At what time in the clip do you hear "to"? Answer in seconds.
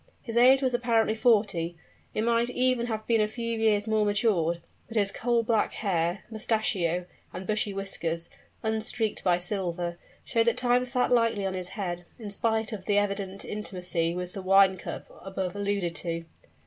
15.97-16.25